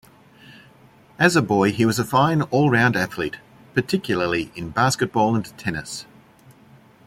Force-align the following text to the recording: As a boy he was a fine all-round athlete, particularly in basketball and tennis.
As 1.19 1.35
a 1.35 1.43
boy 1.43 1.71
he 1.71 1.85
was 1.85 1.99
a 1.99 2.03
fine 2.03 2.41
all-round 2.41 2.95
athlete, 2.95 3.37
particularly 3.75 4.51
in 4.55 4.71
basketball 4.71 5.35
and 5.35 5.55
tennis. 5.59 6.07